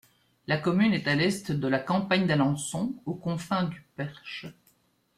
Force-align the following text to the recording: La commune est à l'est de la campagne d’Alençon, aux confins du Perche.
La 0.47 0.57
commune 0.57 0.93
est 0.95 1.07
à 1.07 1.13
l'est 1.13 1.51
de 1.51 1.67
la 1.67 1.77
campagne 1.77 2.25
d’Alençon, 2.25 2.95
aux 3.05 3.13
confins 3.13 3.65
du 3.65 3.85
Perche. 3.95 4.47